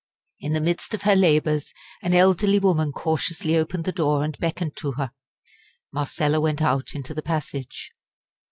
In 0.39 0.53
the 0.53 0.61
midst 0.61 0.95
of 0.95 1.03
her 1.03 1.15
labours, 1.15 1.75
an 2.01 2.15
elderly 2.15 2.57
woman 2.57 2.91
cautiously 2.91 3.55
opened 3.55 3.83
the 3.85 3.91
door 3.91 4.23
and 4.23 4.35
beckoned 4.39 4.75
to 4.77 4.93
her. 4.93 5.11
Marcella 5.93 6.41
went 6.41 6.59
out 6.59 6.95
into 6.95 7.13
the 7.13 7.21
passage. 7.21 7.91